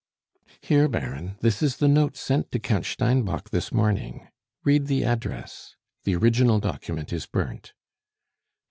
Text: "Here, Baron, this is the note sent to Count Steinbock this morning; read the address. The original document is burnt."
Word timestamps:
"Here, 0.61 0.87
Baron, 0.87 1.35
this 1.41 1.61
is 1.61 1.77
the 1.77 1.87
note 1.87 2.17
sent 2.17 2.51
to 2.53 2.57
Count 2.59 2.85
Steinbock 2.87 3.51
this 3.51 3.71
morning; 3.71 4.27
read 4.63 4.87
the 4.87 5.03
address. 5.05 5.75
The 6.05 6.15
original 6.15 6.59
document 6.59 7.13
is 7.13 7.27
burnt." 7.27 7.73